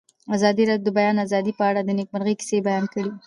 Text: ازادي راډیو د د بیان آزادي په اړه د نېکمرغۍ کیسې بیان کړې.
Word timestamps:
ازادي 0.35 0.63
راډیو 0.69 0.83
د 0.87 0.91
د 0.93 0.95
بیان 0.97 1.15
آزادي 1.25 1.53
په 1.59 1.63
اړه 1.69 1.81
د 1.83 1.89
نېکمرغۍ 1.97 2.35
کیسې 2.39 2.57
بیان 2.67 2.83
کړې. 2.93 3.09